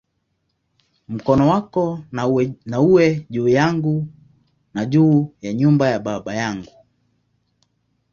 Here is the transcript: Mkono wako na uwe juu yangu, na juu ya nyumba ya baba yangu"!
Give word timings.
Mkono 1.07 1.49
wako 1.49 1.99
na 2.65 2.79
uwe 2.79 3.25
juu 3.29 3.47
yangu, 3.47 4.07
na 4.73 4.85
juu 4.85 5.33
ya 5.41 5.53
nyumba 5.53 5.89
ya 5.89 5.99
baba 5.99 6.35
yangu"! 6.35 6.71